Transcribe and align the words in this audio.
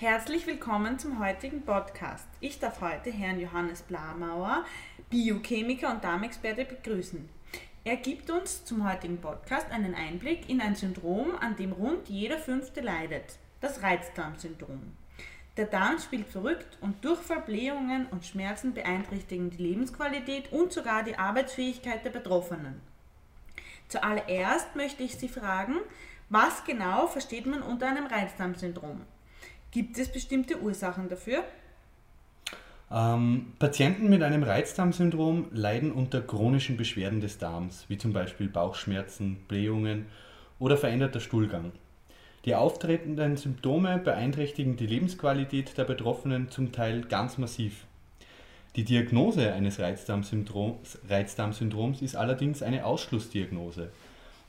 Herzlich 0.00 0.46
willkommen 0.46 0.98
zum 0.98 1.18
heutigen 1.18 1.60
Podcast. 1.60 2.26
Ich 2.40 2.58
darf 2.58 2.80
heute 2.80 3.10
Herrn 3.10 3.38
Johannes 3.38 3.82
Blamauer, 3.82 4.64
Biochemiker 5.10 5.92
und 5.92 6.02
Darmexperte, 6.02 6.64
begrüßen. 6.64 7.28
Er 7.84 7.96
gibt 7.96 8.30
uns 8.30 8.64
zum 8.64 8.90
heutigen 8.90 9.20
Podcast 9.20 9.70
einen 9.70 9.94
Einblick 9.94 10.48
in 10.48 10.62
ein 10.62 10.74
Syndrom, 10.74 11.32
an 11.38 11.54
dem 11.56 11.72
rund 11.72 12.08
jeder 12.08 12.38
Fünfte 12.38 12.80
leidet, 12.80 13.36
das 13.60 13.82
Reizdarmsyndrom. 13.82 14.80
Der 15.58 15.66
Darm 15.66 15.98
spielt 15.98 16.28
verrückt 16.28 16.78
und 16.80 17.04
Durchfall, 17.04 17.44
und 18.10 18.24
Schmerzen 18.24 18.72
beeinträchtigen 18.72 19.50
die 19.50 19.62
Lebensqualität 19.62 20.50
und 20.50 20.72
sogar 20.72 21.02
die 21.02 21.18
Arbeitsfähigkeit 21.18 22.06
der 22.06 22.10
Betroffenen. 22.10 22.80
Zuallererst 23.88 24.76
möchte 24.76 25.02
ich 25.02 25.18
Sie 25.18 25.28
fragen, 25.28 25.76
was 26.30 26.64
genau 26.64 27.06
versteht 27.06 27.44
man 27.44 27.60
unter 27.60 27.86
einem 27.86 28.06
Reizdarmsyndrom? 28.06 29.02
Gibt 29.70 29.98
es 29.98 30.08
bestimmte 30.08 30.60
Ursachen 30.60 31.08
dafür? 31.08 31.44
Ähm, 32.90 33.52
Patienten 33.60 34.08
mit 34.08 34.22
einem 34.22 34.42
Reizdarmsyndrom 34.42 35.46
leiden 35.52 35.92
unter 35.92 36.20
chronischen 36.20 36.76
Beschwerden 36.76 37.20
des 37.20 37.38
Darms, 37.38 37.84
wie 37.86 37.96
zum 37.96 38.12
Beispiel 38.12 38.48
Bauchschmerzen, 38.48 39.36
Blähungen 39.46 40.06
oder 40.58 40.76
veränderter 40.76 41.20
Stuhlgang. 41.20 41.70
Die 42.46 42.56
auftretenden 42.56 43.36
Symptome 43.36 43.98
beeinträchtigen 43.98 44.76
die 44.76 44.86
Lebensqualität 44.86 45.78
der 45.78 45.84
Betroffenen 45.84 46.50
zum 46.50 46.72
Teil 46.72 47.02
ganz 47.02 47.38
massiv. 47.38 47.84
Die 48.74 48.84
Diagnose 48.84 49.52
eines 49.52 49.78
Reizdarmsyndroms, 49.78 50.98
Reizdarmsyndroms 51.08 52.02
ist 52.02 52.16
allerdings 52.16 52.62
eine 52.62 52.86
Ausschlussdiagnose. 52.86 53.90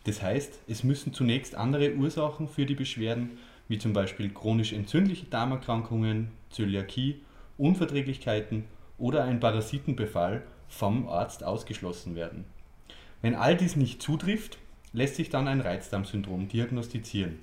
Das 0.05 0.21
heißt, 0.23 0.59
es 0.67 0.83
müssen 0.83 1.13
zunächst 1.13 1.53
andere 1.53 1.93
Ursachen 1.93 2.47
für 2.47 2.65
die 2.65 2.75
Beschwerden 2.75 3.37
wie 3.71 3.77
zum 3.77 3.93
Beispiel 3.93 4.29
chronisch 4.29 4.73
entzündliche 4.73 5.27
Darmerkrankungen, 5.27 6.27
Zöliakie, 6.49 7.21
Unverträglichkeiten 7.57 8.65
oder 8.97 9.23
ein 9.23 9.39
Parasitenbefall 9.39 10.43
vom 10.67 11.07
Arzt 11.07 11.45
ausgeschlossen 11.45 12.15
werden. 12.15 12.43
Wenn 13.21 13.33
all 13.33 13.55
dies 13.55 13.77
nicht 13.77 14.01
zutrifft, 14.01 14.57
lässt 14.91 15.15
sich 15.15 15.29
dann 15.29 15.47
ein 15.47 15.61
Reizdarmsyndrom 15.61 16.49
diagnostizieren. 16.49 17.39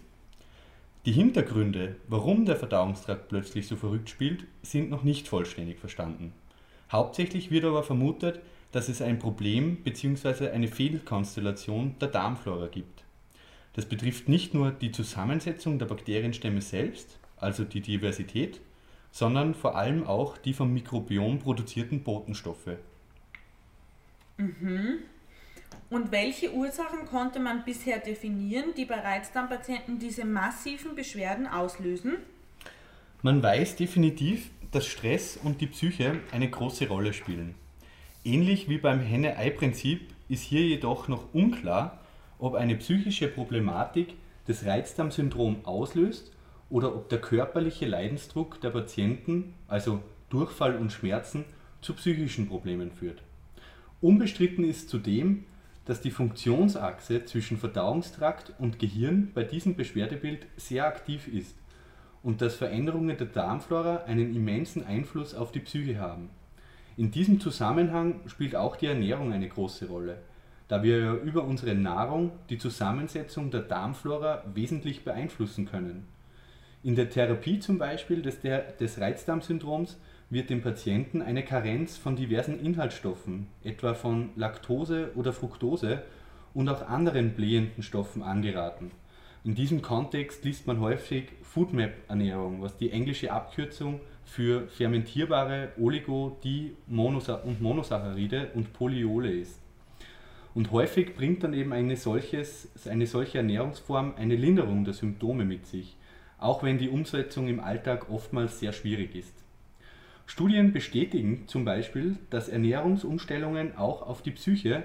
Die 1.07 1.13
Hintergründe, 1.13 1.97
warum 2.09 2.45
der 2.45 2.57
Verdauungstrakt 2.57 3.29
plötzlich 3.29 3.67
so 3.67 3.77
verrückt 3.77 4.11
spielt, 4.11 4.45
sind 4.61 4.91
noch 4.91 5.05
nicht 5.05 5.29
vollständig 5.29 5.79
verstanden. 5.79 6.35
Hauptsächlich 6.93 7.51
wird 7.51 7.65
aber 7.65 7.83
vermutet, 7.83 8.41
dass 8.73 8.91
es 8.91 9.01
ein 9.01 9.19
Problem 9.19 9.77
bzw. 9.77 10.51
eine 10.51 10.69
Fehlkonstellation 10.69 11.95
der 11.99 12.09
Darmflora 12.09 12.67
gibt. 12.67 13.08
Das 13.79 13.87
betrifft 13.87 14.29
nicht 14.29 14.55
nur 14.55 14.73
die 14.73 14.91
Zusammensetzung 14.91 15.79
der 15.79 15.87
Bakterienstämme 15.87 16.61
selbst, 16.61 17.17
also 17.37 17.63
die 17.63 17.81
Diversität, 17.81 18.61
sondern 19.13 19.55
vor 19.55 19.77
allem 19.77 20.05
auch 20.05 20.37
die 20.37 20.53
vom 20.53 20.75
Mikrobiom 20.75 21.39
produzierten 21.39 22.03
Botenstoffe. 22.03 22.73
Mhm. 24.37 24.99
Und 25.91 26.11
welche 26.11 26.53
Ursachen 26.53 27.07
konnte 27.07 27.39
man 27.39 27.65
bisher 27.65 28.01
definieren, 28.01 28.75
die 28.77 28.85
bei 28.85 28.99
Reizdarmpatienten 28.99 30.01
diese 30.01 30.25
massiven 30.25 30.97
Beschwerden 30.97 31.47
auslösen? 31.47 32.17
Man 33.23 33.41
weiß 33.41 33.77
definitiv, 33.77 34.51
dass 34.73 34.89
Stress 34.89 35.39
und 35.41 35.61
die 35.61 35.69
Psyche 35.69 36.19
eine 36.33 36.51
große 36.51 36.89
Rolle 36.89 37.13
spielen. 37.13 37.55
Ähnlich 38.25 38.69
wie 38.69 38.79
beim 38.79 38.99
Henne-Ei-Prinzip 38.99 40.01
ist 40.29 40.43
hier 40.43 40.67
jedoch 40.67 41.07
noch 41.07 41.33
unklar, 41.33 41.98
ob 42.39 42.55
eine 42.55 42.77
psychische 42.77 43.29
Problematik 43.29 44.15
das 44.47 44.65
Reizdarmsyndrom 44.65 45.65
auslöst 45.65 46.33
oder 46.71 46.95
ob 46.95 47.09
der 47.09 47.21
körperliche 47.21 47.87
Leidensdruck 47.87 48.61
der 48.61 48.71
Patienten, 48.71 49.55
also 49.67 50.03
Durchfall 50.31 50.77
und 50.77 50.93
Schmerzen, 50.93 51.45
zu 51.81 51.95
psychischen 51.95 52.49
Problemen 52.49 52.91
führt. 52.91 53.23
Unbestritten 54.01 54.65
ist 54.65 54.89
zudem, 54.89 55.45
dass 55.85 56.01
die 56.01 56.11
Funktionsachse 56.11 57.25
zwischen 57.25 57.57
Verdauungstrakt 57.57 58.53
und 58.59 58.79
Gehirn 58.79 59.31
bei 59.35 59.43
diesem 59.43 59.75
Beschwerdebild 59.75 60.47
sehr 60.57 60.87
aktiv 60.87 61.29
ist 61.29 61.57
und 62.23 62.43
dass 62.43 62.57
Veränderungen 62.57 63.17
der 63.17 63.29
Darmflora 63.29 64.05
einen 64.05 64.35
immensen 64.35 64.85
Einfluss 64.85 65.35
auf 65.35 65.51
die 65.51 65.61
Psyche 65.61 65.99
haben. 65.99 66.29
In 66.97 67.11
diesem 67.11 67.41
Zusammenhang 67.41 68.21
spielt 68.27 68.55
auch 68.55 68.77
die 68.77 68.87
Ernährung 68.87 69.33
eine 69.33 69.49
große 69.49 69.89
Rolle 69.89 70.19
da 70.69 70.83
wir 70.83 71.15
über 71.15 71.45
unsere 71.45 71.75
Nahrung 71.75 72.33
die 72.51 72.59
Zusammensetzung 72.59 73.51
der 73.51 73.63
Darmflora 73.63 74.45
wesentlich 74.55 75.05
beeinflussen 75.05 75.67
können. 75.67 76.07
In 76.83 76.95
der 76.95 77.11
Therapie 77.11 77.59
zum 77.59 77.79
Beispiel 77.79 78.23
des, 78.23 78.41
des 78.41 79.01
Reizdarmsyndroms 79.01 79.99
wird 80.31 80.51
dem 80.51 80.61
Patienten 80.61 81.23
eine 81.23 81.43
Karenz 81.43 81.97
von 81.97 82.15
diversen 82.15 82.61
Inhaltsstoffen, 82.61 83.49
etwa 83.65 83.95
von 83.95 84.31
Laktose 84.37 85.11
oder 85.15 85.33
Fructose 85.33 86.03
und 86.55 86.69
auch 86.69 86.87
anderen 86.87 87.35
blähenden 87.35 87.83
Stoffen 87.83 88.23
angeraten. 88.23 88.91
In 89.45 89.55
diesem 89.55 89.81
Kontext 89.81 90.45
liest 90.45 90.67
man 90.67 90.81
häufig 90.81 91.31
Foodmap-Ernährung, 91.43 92.61
was 92.61 92.77
die 92.77 92.91
englische 92.91 93.33
Abkürzung 93.33 94.01
für 94.25 94.69
fermentierbare 94.69 95.73
Oligo-, 95.79 96.37
Di- 96.45 96.77
und 96.89 97.61
Monosaccharide 97.63 98.51
und 98.55 98.73
Polyole 98.75 99.31
ist. 99.31 99.61
Und 100.55 100.73
häufig 100.73 101.15
bringt 101.15 101.45
dann 101.45 101.55
eben 101.55 101.73
eine, 101.73 101.97
solches, 101.97 102.69
eine 102.87 103.07
solche 103.07 103.39
Ernährungsform 103.39 104.15
eine 104.17 104.37
Linderung 104.37 104.85
der 104.85 104.95
Symptome 104.95 105.45
mit 105.45 105.67
sich, 105.67 105.97
auch 106.39 106.63
wenn 106.63 106.79
die 106.79 106.89
Umsetzung 106.89 107.49
im 107.49 107.61
Alltag 107.61 108.11
oftmals 108.11 108.59
sehr 108.59 108.73
schwierig 108.73 109.15
ist. 109.15 109.35
Studien 110.27 110.73
bestätigen 110.73 111.45
zum 111.47 111.65
Beispiel, 111.65 112.17
dass 112.31 112.49
Ernährungsumstellungen 112.49 113.77
auch 113.77 114.03
auf 114.03 114.23
die 114.23 114.31
Psyche, 114.33 114.85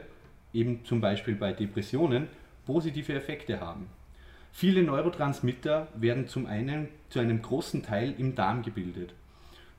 eben 0.53 0.85
zum 0.85 1.01
Beispiel 1.01 1.35
bei 1.35 1.51
Depressionen, 1.51 2.27
positive 2.65 3.13
Effekte 3.13 3.59
haben. 3.59 3.87
Viele 4.51 4.83
Neurotransmitter 4.83 5.87
werden 5.95 6.27
zum 6.27 6.45
einen 6.45 6.87
zu 7.09 7.19
einem 7.19 7.41
großen 7.41 7.83
Teil 7.83 8.13
im 8.17 8.35
Darm 8.35 8.61
gebildet. 8.61 9.13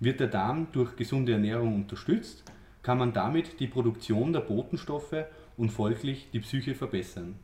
Wird 0.00 0.20
der 0.20 0.26
Darm 0.26 0.66
durch 0.72 0.96
gesunde 0.96 1.32
Ernährung 1.32 1.76
unterstützt, 1.76 2.42
kann 2.82 2.98
man 2.98 3.12
damit 3.12 3.60
die 3.60 3.68
Produktion 3.68 4.32
der 4.32 4.40
Botenstoffe 4.40 5.24
und 5.56 5.70
folglich 5.70 6.28
die 6.32 6.40
Psyche 6.40 6.74
verbessern. 6.74 7.36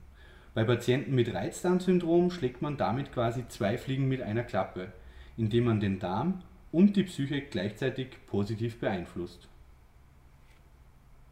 Bei 0.55 0.65
Patienten 0.65 1.15
mit 1.15 1.33
Reizdarmsyndrom 1.33 2.31
schlägt 2.31 2.61
man 2.61 2.77
damit 2.77 3.13
quasi 3.13 3.47
zwei 3.49 3.79
Fliegen 3.79 4.09
mit 4.09 4.21
einer 4.21 4.43
Klappe, 4.43 4.93
indem 5.37 5.65
man 5.65 5.81
den 5.81 5.99
Darm 5.99 6.43
und 6.73 6.97
die 6.97 7.05
Psyche 7.05 7.41
gleichzeitig 7.41 8.09
positiv 8.27 8.79
beeinflusst. 8.81 9.49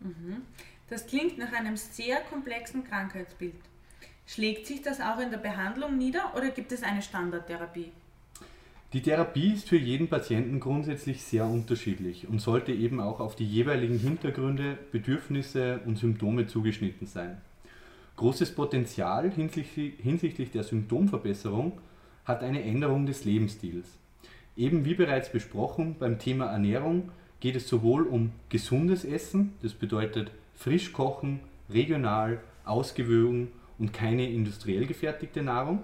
Mhm. 0.00 0.42
Das 0.88 1.06
klingt 1.06 1.36
nach 1.38 1.52
einem 1.52 1.76
sehr 1.76 2.20
komplexen 2.22 2.84
Krankheitsbild. 2.84 3.60
Schlägt 4.26 4.66
sich 4.66 4.82
das 4.82 5.00
auch 5.00 5.18
in 5.18 5.30
der 5.30 5.38
Behandlung 5.38 5.98
nieder 5.98 6.34
oder 6.36 6.50
gibt 6.50 6.72
es 6.72 6.82
eine 6.82 7.02
Standardtherapie? 7.02 7.92
Die 8.94 9.02
Therapie 9.02 9.52
ist 9.52 9.68
für 9.68 9.76
jeden 9.76 10.08
Patienten 10.08 10.60
grundsätzlich 10.60 11.22
sehr 11.22 11.44
unterschiedlich 11.44 12.26
und 12.26 12.40
sollte 12.40 12.72
eben 12.72 13.00
auch 13.00 13.20
auf 13.20 13.36
die 13.36 13.44
jeweiligen 13.44 13.98
Hintergründe, 13.98 14.78
Bedürfnisse 14.92 15.80
und 15.84 15.98
Symptome 15.98 16.46
zugeschnitten 16.46 17.06
sein. 17.06 17.38
Großes 18.16 18.54
Potenzial 18.54 19.30
hinsichtlich 19.30 20.50
der 20.52 20.64
Symptomverbesserung 20.64 21.82
hat 22.24 22.42
eine 22.42 22.62
Änderung 22.62 23.04
des 23.04 23.26
Lebensstils. 23.26 23.86
Eben 24.56 24.86
wie 24.86 24.94
bereits 24.94 25.30
besprochen, 25.30 25.96
beim 25.98 26.18
Thema 26.18 26.46
Ernährung 26.46 27.10
geht 27.40 27.56
es 27.56 27.68
sowohl 27.68 28.04
um 28.04 28.32
gesundes 28.48 29.04
Essen, 29.04 29.52
das 29.60 29.74
bedeutet 29.74 30.30
frisch 30.54 30.94
kochen, 30.94 31.40
regional, 31.68 32.40
ausgewogen 32.64 33.48
und 33.78 33.92
keine 33.92 34.30
industriell 34.30 34.86
gefertigte 34.86 35.42
Nahrung, 35.42 35.82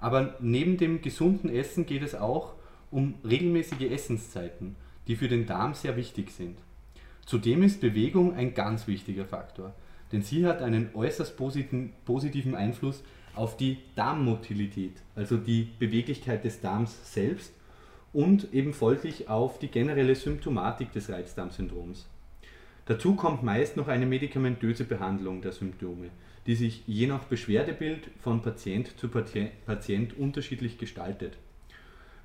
aber 0.00 0.36
neben 0.40 0.76
dem 0.76 1.00
gesunden 1.02 1.48
Essen 1.48 1.86
geht 1.86 2.02
es 2.02 2.14
auch 2.14 2.54
um 2.90 3.14
regelmäßige 3.24 3.90
Essenszeiten, 3.90 4.76
die 5.06 5.16
für 5.16 5.28
den 5.28 5.46
Darm 5.46 5.74
sehr 5.74 5.96
wichtig 5.96 6.30
sind. 6.30 6.58
Zudem 7.24 7.62
ist 7.62 7.80
Bewegung 7.80 8.34
ein 8.34 8.54
ganz 8.54 8.86
wichtiger 8.86 9.24
Faktor, 9.24 9.74
denn 10.12 10.22
sie 10.22 10.46
hat 10.46 10.62
einen 10.62 10.90
äußerst 10.94 11.36
positiven 11.36 12.54
Einfluss 12.54 13.02
auf 13.34 13.56
die 13.56 13.78
Darmmotilität, 13.96 14.94
also 15.14 15.36
die 15.36 15.68
Beweglichkeit 15.78 16.44
des 16.44 16.60
Darms 16.60 17.12
selbst 17.12 17.52
und 18.12 18.54
eben 18.54 18.72
folglich 18.72 19.28
auf 19.28 19.58
die 19.58 19.68
generelle 19.68 20.14
Symptomatik 20.14 20.92
des 20.92 21.10
Reizdarmsyndroms. 21.10 22.06
Dazu 22.86 23.16
kommt 23.16 23.42
meist 23.42 23.76
noch 23.76 23.88
eine 23.88 24.06
medikamentöse 24.06 24.84
Behandlung 24.84 25.42
der 25.42 25.50
Symptome, 25.50 26.10
die 26.46 26.54
sich 26.54 26.84
je 26.86 27.08
nach 27.08 27.24
Beschwerdebild 27.24 28.10
von 28.20 28.42
Patient 28.42 28.96
zu 28.96 29.08
Patient 29.08 30.16
unterschiedlich 30.16 30.78
gestaltet. 30.78 31.36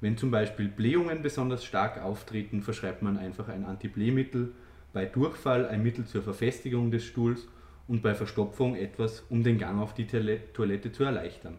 Wenn 0.02 0.18
zum 0.18 0.30
Beispiel 0.30 0.68
Blähungen 0.68 1.24
besonders 1.24 1.66
stark 1.66 2.04
auftreten, 2.04 2.62
verschreibt 2.62 3.02
man 3.02 3.18
einfach 3.18 3.48
ein 3.48 3.66
Antiblähmittel, 3.66 4.52
bei 4.94 5.06
Durchfall 5.06 5.68
ein 5.68 5.82
Mittel 5.82 6.06
zur 6.06 6.22
Verfestigung 6.22 6.92
des 6.92 7.06
Stuhls 7.06 7.48
und 7.88 8.04
bei 8.04 8.14
Verstopfung 8.14 8.76
etwas, 8.76 9.24
um 9.30 9.44
den 9.44 9.58
Gang 9.58 9.82
auf 9.82 9.96
die 9.96 10.06
Toilette 10.06 10.92
zu 10.92 11.04
erleichtern. 11.04 11.58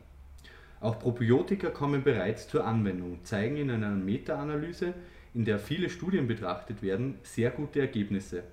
Auch 0.80 1.00
Probiotika 1.00 1.70
kommen 1.70 2.04
bereits 2.04 2.46
zur 2.46 2.64
Anwendung, 2.64 3.24
zeigen 3.24 3.56
in 3.56 3.70
einer 3.70 3.90
Meta-Analyse, 3.90 4.94
in 5.34 5.44
der 5.44 5.58
viele 5.58 5.90
Studien 5.90 6.28
betrachtet 6.28 6.82
werden, 6.82 7.16
sehr 7.22 7.50
gute 7.50 7.80
Ergebnisse. 7.80 8.44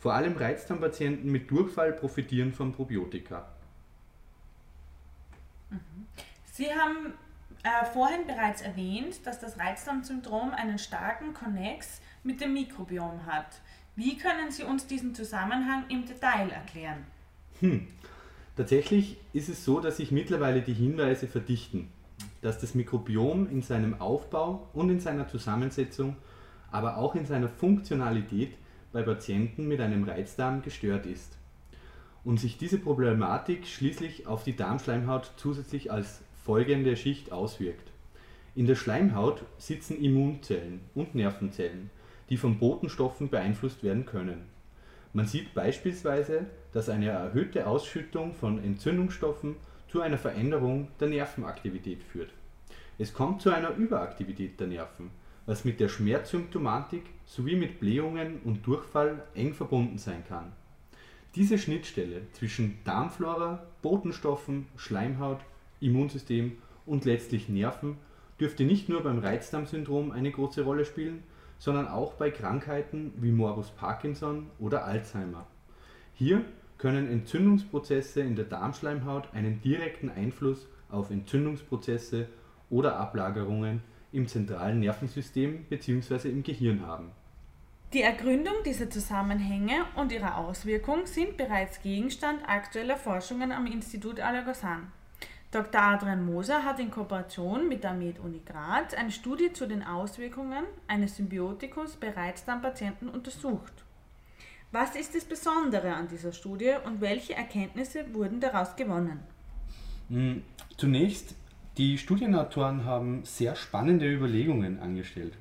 Vor 0.00 0.14
allem 0.14 0.34
Reizdarmpatienten 0.36 1.30
mit 1.30 1.50
Durchfall 1.50 1.92
profitieren 1.92 2.54
von 2.54 2.72
Probiotika. 2.72 3.46
Sie 6.52 6.72
haben 6.72 7.12
äh, 7.62 7.84
vorhin 7.84 8.26
bereits 8.26 8.62
erwähnt, 8.62 9.26
dass 9.26 9.38
das 9.40 9.58
Reizdarmsyndrom 9.58 10.52
einen 10.52 10.78
starken 10.78 11.34
Konnex 11.34 12.00
mit 12.24 12.40
dem 12.40 12.54
Mikrobiom 12.54 13.26
hat. 13.26 13.60
Wie 13.94 14.16
können 14.16 14.50
Sie 14.50 14.64
uns 14.64 14.86
diesen 14.86 15.14
Zusammenhang 15.14 15.84
im 15.90 16.06
Detail 16.06 16.48
erklären? 16.48 17.04
Hm. 17.60 17.86
Tatsächlich 18.56 19.18
ist 19.34 19.50
es 19.50 19.66
so, 19.66 19.80
dass 19.80 19.98
sich 19.98 20.12
mittlerweile 20.12 20.62
die 20.62 20.72
Hinweise 20.72 21.28
verdichten, 21.28 21.92
dass 22.40 22.58
das 22.58 22.74
Mikrobiom 22.74 23.50
in 23.50 23.60
seinem 23.60 24.00
Aufbau 24.00 24.70
und 24.72 24.88
in 24.88 25.00
seiner 25.00 25.28
Zusammensetzung, 25.28 26.16
aber 26.70 26.96
auch 26.96 27.14
in 27.14 27.26
seiner 27.26 27.50
Funktionalität 27.50 28.54
bei 28.92 29.02
Patienten 29.02 29.68
mit 29.68 29.80
einem 29.80 30.04
Reizdarm 30.04 30.62
gestört 30.62 31.06
ist 31.06 31.36
und 32.24 32.38
sich 32.38 32.58
diese 32.58 32.78
Problematik 32.78 33.66
schließlich 33.66 34.26
auf 34.26 34.44
die 34.44 34.56
Darmschleimhaut 34.56 35.32
zusätzlich 35.36 35.90
als 35.90 36.20
folgende 36.44 36.96
Schicht 36.96 37.32
auswirkt. 37.32 37.90
In 38.54 38.66
der 38.66 38.74
Schleimhaut 38.74 39.44
sitzen 39.58 40.02
Immunzellen 40.02 40.80
und 40.94 41.14
Nervenzellen, 41.14 41.90
die 42.28 42.36
von 42.36 42.58
Botenstoffen 42.58 43.30
beeinflusst 43.30 43.82
werden 43.82 44.06
können. 44.06 44.42
Man 45.12 45.26
sieht 45.26 45.54
beispielsweise, 45.54 46.46
dass 46.72 46.88
eine 46.88 47.08
erhöhte 47.08 47.66
Ausschüttung 47.66 48.34
von 48.34 48.62
Entzündungsstoffen 48.62 49.56
zu 49.88 50.00
einer 50.00 50.18
Veränderung 50.18 50.88
der 51.00 51.08
Nervenaktivität 51.08 52.02
führt. 52.02 52.30
Es 52.98 53.14
kommt 53.14 53.42
zu 53.42 53.50
einer 53.50 53.70
Überaktivität 53.70 54.60
der 54.60 54.68
Nerven, 54.68 55.10
was 55.46 55.64
mit 55.64 55.80
der 55.80 55.88
Schmerzsymptomatik 55.88 57.04
sowie 57.24 57.56
mit 57.56 57.80
Blähungen 57.80 58.40
und 58.44 58.66
Durchfall 58.66 59.22
eng 59.34 59.54
verbunden 59.54 59.98
sein 59.98 60.24
kann. 60.28 60.52
Diese 61.34 61.58
Schnittstelle 61.58 62.22
zwischen 62.32 62.78
Darmflora, 62.84 63.66
Botenstoffen, 63.82 64.66
Schleimhaut, 64.76 65.40
Immunsystem 65.80 66.58
und 66.86 67.04
letztlich 67.04 67.48
Nerven 67.48 67.96
dürfte 68.40 68.64
nicht 68.64 68.88
nur 68.88 69.02
beim 69.02 69.18
Reizdarmsyndrom 69.18 70.10
eine 70.10 70.32
große 70.32 70.62
Rolle 70.62 70.84
spielen, 70.84 71.22
sondern 71.58 71.88
auch 71.88 72.14
bei 72.14 72.30
Krankheiten 72.30 73.12
wie 73.18 73.30
Morbus 73.30 73.70
Parkinson 73.70 74.46
oder 74.58 74.86
Alzheimer. 74.86 75.46
Hier 76.14 76.44
können 76.78 77.10
Entzündungsprozesse 77.10 78.22
in 78.22 78.34
der 78.34 78.46
Darmschleimhaut 78.46 79.28
einen 79.34 79.60
direkten 79.60 80.08
Einfluss 80.08 80.66
auf 80.88 81.10
Entzündungsprozesse 81.10 82.26
oder 82.70 82.96
Ablagerungen 82.96 83.82
im 84.12 84.26
zentralen 84.26 84.80
Nervensystem 84.80 85.64
bzw. 85.64 86.28
im 86.28 86.42
Gehirn 86.42 86.86
haben. 86.86 87.10
Die 87.92 88.02
Ergründung 88.02 88.54
dieser 88.64 88.88
Zusammenhänge 88.88 89.84
und 89.96 90.12
ihre 90.12 90.36
Auswirkungen 90.36 91.06
sind 91.06 91.36
bereits 91.36 91.82
Gegenstand 91.82 92.40
aktueller 92.48 92.96
Forschungen 92.96 93.50
am 93.50 93.66
Institut 93.66 94.20
Allergosan. 94.20 94.92
Dr. 95.50 95.82
Adrian 95.82 96.24
Moser 96.24 96.64
hat 96.64 96.78
in 96.78 96.92
Kooperation 96.92 97.68
mit 97.68 97.82
der 97.82 97.92
Med-Uni 97.92 98.42
Graz 98.46 98.94
eine 98.94 99.10
Studie 99.10 99.52
zu 99.52 99.66
den 99.66 99.82
Auswirkungen 99.82 100.64
eines 100.86 101.16
Symbiotikums 101.16 101.96
bei 101.96 102.10
Reizdarmpatienten 102.10 103.08
untersucht. 103.08 103.72
Was 104.70 104.94
ist 104.94 105.16
das 105.16 105.24
Besondere 105.24 105.92
an 105.92 106.06
dieser 106.06 106.32
Studie 106.32 106.74
und 106.84 107.00
welche 107.00 107.34
Erkenntnisse 107.34 108.14
wurden 108.14 108.38
daraus 108.38 108.76
gewonnen? 108.76 109.18
Hm, 110.08 110.44
zunächst, 110.76 111.34
die 111.76 111.98
Studienautoren 111.98 112.84
haben 112.84 113.24
sehr 113.24 113.54
spannende 113.54 114.12
Überlegungen 114.12 114.80
angestellt. 114.80 115.34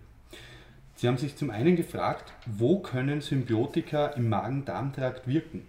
Sie 0.95 1.07
haben 1.07 1.17
sich 1.17 1.35
zum 1.35 1.49
einen 1.49 1.75
gefragt, 1.75 2.33
wo 2.45 2.79
können 2.79 3.21
Symbiotika 3.21 4.07
im 4.07 4.29
Magen-Darm-Trakt 4.29 5.27
wirken? 5.27 5.65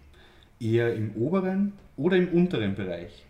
Eher 0.58 0.94
im 0.94 1.16
oberen 1.16 1.72
oder 1.96 2.16
im 2.16 2.28
unteren 2.28 2.74
Bereich? 2.74 3.24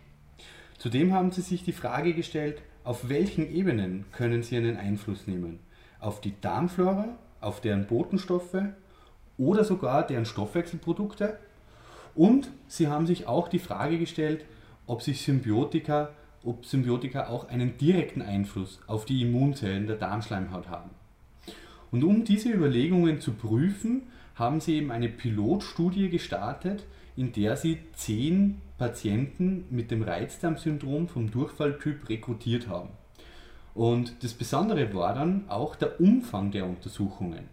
Zudem 0.77 1.13
haben 1.13 1.31
sie 1.31 1.41
sich 1.41 1.63
die 1.63 1.71
Frage 1.71 2.13
gestellt, 2.13 2.61
auf 2.83 3.07
welchen 3.07 3.49
Ebenen 3.49 4.05
können 4.11 4.43
sie 4.43 4.57
einen 4.57 4.77
Einfluss 4.77 5.27
nehmen? 5.27 5.59
Auf 5.99 6.19
die 6.19 6.33
Darmflora, 6.41 7.17
auf 7.39 7.61
deren 7.61 7.85
Botenstoffe 7.85 8.63
oder 9.37 9.63
sogar 9.63 10.05
deren 10.05 10.25
Stoffwechselprodukte? 10.25 11.37
Und 12.13 12.49
sie 12.67 12.87
haben 12.87 13.07
sich 13.07 13.27
auch 13.27 13.47
die 13.47 13.59
Frage 13.59 13.99
gestellt, 13.99 14.43
ob 14.87 15.01
sich 15.01 15.21
Symbiotika, 15.21 16.09
ob 16.43 16.65
Symbiotika 16.65 17.27
auch 17.27 17.49
einen 17.49 17.77
direkten 17.77 18.21
Einfluss 18.21 18.79
auf 18.87 19.05
die 19.05 19.21
Immunzellen 19.21 19.87
der 19.87 19.97
Darmschleimhaut 19.97 20.69
haben. 20.69 20.89
Und 21.91 22.03
um 22.03 22.23
diese 22.23 22.49
Überlegungen 22.49 23.19
zu 23.19 23.33
prüfen, 23.33 24.03
haben 24.35 24.59
sie 24.59 24.75
eben 24.75 24.91
eine 24.91 25.09
Pilotstudie 25.09 26.09
gestartet, 26.09 26.85
in 27.15 27.33
der 27.33 27.57
sie 27.57 27.79
zehn 27.93 28.61
Patienten 28.77 29.65
mit 29.69 29.91
dem 29.91 30.01
Reizdarmsyndrom 30.01 31.07
vom 31.07 31.29
Durchfalltyp 31.29 32.09
rekrutiert 32.09 32.67
haben. 32.67 32.89
Und 33.73 34.23
das 34.23 34.33
Besondere 34.33 34.93
war 34.93 35.13
dann 35.13 35.49
auch 35.49 35.75
der 35.75 35.99
Umfang 35.99 36.51
der 36.51 36.65
Untersuchungen. 36.65 37.45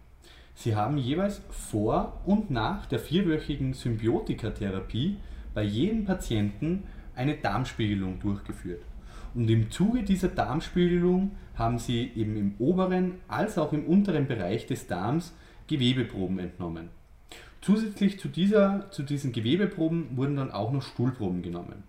Sie 0.55 0.75
haben 0.75 0.97
jeweils 0.97 1.41
vor 1.49 2.19
und 2.25 2.51
nach 2.51 2.85
der 2.85 2.99
vierwöchigen 2.99 3.73
Symbiotikatherapie 3.73 5.17
bei 5.53 5.63
jedem 5.63 6.05
Patienten 6.05 6.83
eine 7.19 7.35
Darmspiegelung 7.35 8.19
durchgeführt. 8.19 8.81
Und 9.35 9.49
im 9.49 9.69
Zuge 9.69 10.03
dieser 10.03 10.29
Darmspiegelung 10.29 11.31
haben 11.55 11.77
sie 11.77 12.11
eben 12.15 12.37
im 12.37 12.55
oberen 12.57 13.15
als 13.27 13.57
auch 13.57 13.73
im 13.73 13.85
unteren 13.85 14.25
Bereich 14.25 14.65
des 14.65 14.87
Darms 14.87 15.33
Gewebeproben 15.67 16.39
entnommen. 16.39 16.89
Zusätzlich 17.61 18.19
zu, 18.19 18.29
dieser, 18.29 18.89
zu 18.89 19.03
diesen 19.03 19.33
Gewebeproben 19.33 20.15
wurden 20.15 20.37
dann 20.37 20.51
auch 20.51 20.71
noch 20.71 20.81
Stuhlproben 20.81 21.41
genommen. 21.41 21.83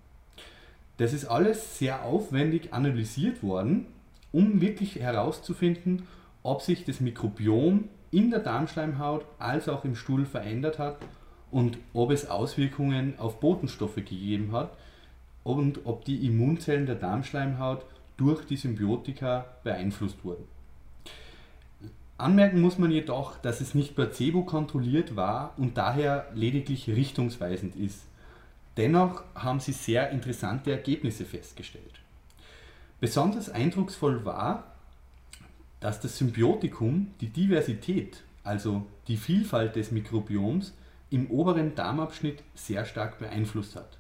Das 0.97 1.13
ist 1.13 1.27
alles 1.27 1.79
sehr 1.79 2.05
aufwendig 2.05 2.75
analysiert 2.75 3.43
worden, 3.43 3.87
um 4.33 4.61
wirklich 4.61 4.97
herauszufinden, 4.97 6.03
ob 6.43 6.61
sich 6.61 6.85
das 6.85 7.01
Mikrobiom 7.01 7.89
in 8.11 8.31
der 8.31 8.41
Darmschleimhaut 8.41 9.25
als 9.39 9.69
auch 9.69 9.85
im 9.85 9.95
Stuhl 9.95 10.27
verändert 10.27 10.81
hat 10.81 10.99
und 11.53 11.79
ob 11.95 12.11
es 12.11 12.29
Auswirkungen 12.29 13.15
auf 13.19 13.39
Botenstoffe 13.39 13.95
gegeben 13.95 14.51
hat 14.53 14.77
und 15.45 15.81
ob 15.85 16.05
die 16.05 16.27
Immunzellen 16.27 16.87
der 16.87 16.97
Darmschleimhaut 16.97 17.85
durch 18.17 18.45
die 18.45 18.57
Symbiotika 18.57 19.47
beeinflusst 19.65 20.25
wurden. 20.25 20.45
Anmerken 22.19 22.61
muss 22.61 22.79
man 22.79 22.91
jedoch, 22.91 23.39
dass 23.39 23.63
es 23.63 23.75
nicht 23.75 23.95
placebo 23.95 24.43
kontrolliert 24.43 25.17
war 25.17 25.55
und 25.57 25.79
daher 25.79 26.27
lediglich 26.35 26.89
richtungsweisend 26.89 27.77
ist. 27.77 28.03
Dennoch 28.77 29.23
haben 29.35 29.61
sie 29.61 29.73
sehr 29.73 30.11
interessante 30.11 30.71
Ergebnisse 30.71 31.25
festgestellt. 31.25 32.01
Besonders 33.01 33.49
eindrucksvoll 33.49 34.27
war, 34.27 34.65
dass 35.81 36.01
das 36.01 36.19
Symbiotikum 36.19 37.13
die 37.23 37.31
Diversität, 37.31 38.23
also 38.45 38.87
die 39.09 39.17
Vielfalt 39.17 39.77
des 39.77 39.91
Mikrobioms, 39.91 40.75
im 41.09 41.31
oberen 41.31 41.75
Darmabschnitt 41.75 42.43
sehr 42.55 42.85
stark 42.85 43.19
beeinflusst 43.19 43.77
hat. 43.77 44.00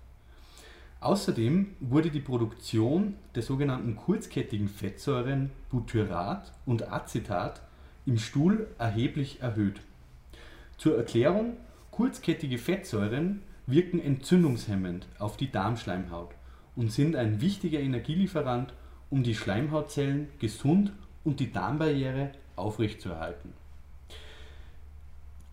Außerdem 1.01 1.77
wurde 1.81 2.11
die 2.11 2.21
Produktion 2.21 3.15
der 3.35 3.43
sogenannten 3.43 3.97
kurzkettigen 3.97 4.69
Fettsäuren 4.69 5.51
Butyrat 5.71 6.53
und 6.67 6.93
Acetat 6.93 7.63
im 8.05 8.19
Stuhl 8.19 8.69
erheblich 8.79 9.41
erhöht. 9.41 9.81
Zur 10.77 10.99
Erklärung, 10.99 11.57
kurzkettige 11.91 12.59
Fettsäuren 12.59 13.43
wirken 13.67 13.99
entzündungshemmend 13.99 15.07
auf 15.19 15.39
die 15.39 15.51
Darmschleimhaut 15.51 16.31
und 16.77 16.93
sind 16.93 17.17
ein 17.17 17.41
wichtiger 17.41 17.81
Energielieferant, 17.81 18.75
um 19.09 19.23
die 19.23 19.35
Schleimhautzellen 19.35 20.29
gesund 20.39 20.93
und 21.25 21.41
die 21.41 21.51
Darmbarriere 21.51 22.33
aufrechtzuerhalten. 22.57 23.55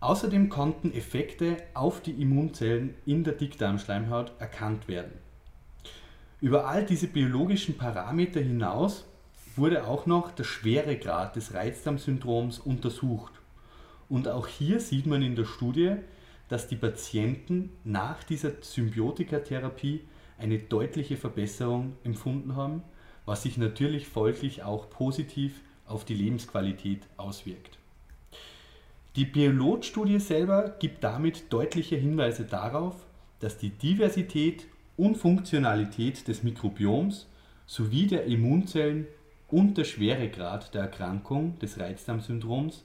Außerdem 0.00 0.48
konnten 0.50 0.92
Effekte 0.92 1.56
auf 1.74 2.02
die 2.02 2.22
Immunzellen 2.22 2.94
in 3.06 3.24
der 3.24 3.32
Dickdarmschleimhaut 3.32 4.32
erkannt 4.38 4.88
werden. 4.88 5.12
Über 6.40 6.68
all 6.68 6.84
diese 6.86 7.08
biologischen 7.08 7.76
Parameter 7.76 8.40
hinaus 8.40 9.04
wurde 9.56 9.88
auch 9.88 10.06
noch 10.06 10.30
der 10.30 10.44
Schweregrad 10.44 11.34
des 11.34 11.52
Reizdarmsyndroms 11.52 12.60
untersucht. 12.60 13.32
Und 14.08 14.28
auch 14.28 14.46
hier 14.46 14.78
sieht 14.78 15.06
man 15.06 15.20
in 15.22 15.34
der 15.34 15.46
Studie, 15.46 15.96
dass 16.48 16.68
die 16.68 16.76
Patienten 16.76 17.70
nach 17.82 18.22
dieser 18.22 18.52
Symbiotikatherapie 18.60 20.02
eine 20.38 20.60
deutliche 20.60 21.16
Verbesserung 21.16 21.96
empfunden 22.04 22.54
haben, 22.54 22.84
was 23.26 23.42
sich 23.42 23.58
natürlich 23.58 24.06
folglich 24.06 24.62
auch 24.62 24.88
positiv 24.90 25.60
auf 25.86 26.04
die 26.04 26.14
Lebensqualität 26.14 27.02
auswirkt. 27.16 27.78
Die 29.16 29.24
Pilotstudie 29.24 30.20
selber 30.20 30.76
gibt 30.78 31.02
damit 31.02 31.52
deutliche 31.52 31.96
Hinweise 31.96 32.44
darauf, 32.44 32.94
dass 33.40 33.58
die 33.58 33.70
Diversität 33.70 34.66
und 34.98 35.16
Funktionalität 35.16 36.28
des 36.28 36.42
Mikrobioms 36.42 37.26
sowie 37.66 38.06
der 38.06 38.24
Immunzellen 38.24 39.06
und 39.48 39.78
der 39.78 39.84
Schweregrad 39.84 40.74
der 40.74 40.82
Erkrankung 40.82 41.58
des 41.60 41.78
Reizdarmsyndroms 41.78 42.84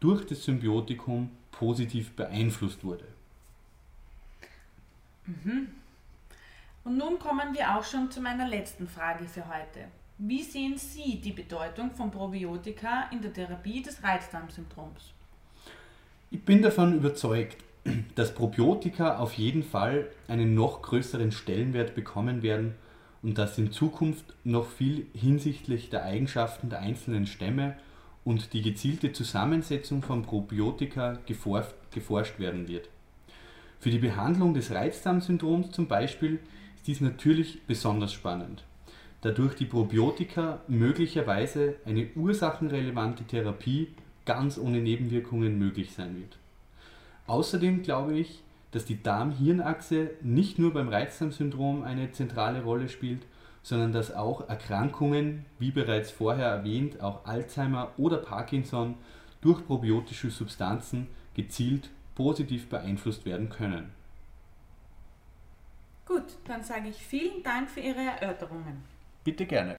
durch 0.00 0.26
das 0.26 0.44
Symbiotikum 0.44 1.30
positiv 1.52 2.16
beeinflusst 2.16 2.82
wurde. 2.82 3.04
Mhm. 5.26 5.68
Und 6.82 6.96
nun 6.96 7.18
kommen 7.18 7.54
wir 7.54 7.76
auch 7.76 7.84
schon 7.84 8.10
zu 8.10 8.20
meiner 8.22 8.48
letzten 8.48 8.88
Frage 8.88 9.28
für 9.28 9.46
heute. 9.46 9.84
Wie 10.16 10.42
sehen 10.42 10.78
Sie 10.78 11.20
die 11.20 11.32
Bedeutung 11.32 11.90
von 11.90 12.10
Probiotika 12.10 13.10
in 13.12 13.20
der 13.20 13.32
Therapie 13.32 13.82
des 13.82 14.02
Reizdarmsyndroms? 14.02 15.12
Ich 16.30 16.42
bin 16.42 16.62
davon 16.62 16.94
überzeugt, 16.94 17.62
dass 18.14 18.34
Probiotika 18.34 19.18
auf 19.18 19.34
jeden 19.34 19.62
Fall 19.62 20.06
einen 20.28 20.54
noch 20.54 20.82
größeren 20.82 21.32
Stellenwert 21.32 21.94
bekommen 21.94 22.42
werden 22.42 22.74
und 23.22 23.38
dass 23.38 23.58
in 23.58 23.72
Zukunft 23.72 24.24
noch 24.44 24.68
viel 24.68 25.06
hinsichtlich 25.14 25.90
der 25.90 26.04
Eigenschaften 26.04 26.70
der 26.70 26.80
einzelnen 26.80 27.26
Stämme 27.26 27.76
und 28.24 28.52
die 28.52 28.62
gezielte 28.62 29.12
Zusammensetzung 29.12 30.02
von 30.02 30.22
Probiotika 30.22 31.18
geforscht, 31.26 31.74
geforscht 31.90 32.38
werden 32.38 32.68
wird. 32.68 32.88
Für 33.78 33.90
die 33.90 33.98
Behandlung 33.98 34.52
des 34.52 34.70
Reizdarmsyndroms 34.70 35.70
zum 35.70 35.86
Beispiel 35.86 36.38
ist 36.76 36.86
dies 36.86 37.00
natürlich 37.00 37.62
besonders 37.66 38.12
spannend, 38.12 38.64
da 39.22 39.30
durch 39.30 39.54
die 39.54 39.64
Probiotika 39.64 40.60
möglicherweise 40.68 41.76
eine 41.86 42.08
ursachenrelevante 42.14 43.24
Therapie 43.24 43.88
ganz 44.26 44.58
ohne 44.58 44.80
Nebenwirkungen 44.80 45.58
möglich 45.58 45.92
sein 45.92 46.16
wird. 46.16 46.38
Außerdem 47.30 47.84
glaube 47.84 48.18
ich, 48.18 48.42
dass 48.72 48.86
die 48.86 49.04
Darm-Hirn-Achse 49.04 50.10
nicht 50.20 50.58
nur 50.58 50.72
beim 50.72 50.88
Reizdarmsyndrom 50.88 51.84
eine 51.84 52.10
zentrale 52.10 52.64
Rolle 52.64 52.88
spielt, 52.88 53.22
sondern 53.62 53.92
dass 53.92 54.12
auch 54.12 54.48
Erkrankungen, 54.48 55.46
wie 55.60 55.70
bereits 55.70 56.10
vorher 56.10 56.48
erwähnt, 56.48 57.00
auch 57.00 57.24
Alzheimer 57.26 57.92
oder 57.98 58.16
Parkinson 58.16 58.96
durch 59.42 59.64
probiotische 59.64 60.28
Substanzen 60.30 61.06
gezielt 61.34 61.90
positiv 62.16 62.68
beeinflusst 62.68 63.24
werden 63.24 63.48
können. 63.48 63.92
Gut, 66.06 66.24
dann 66.48 66.64
sage 66.64 66.88
ich 66.88 66.96
vielen 66.96 67.44
Dank 67.44 67.70
für 67.70 67.78
Ihre 67.78 68.00
Erörterungen. 68.00 68.82
Bitte 69.22 69.46
gerne. 69.46 69.68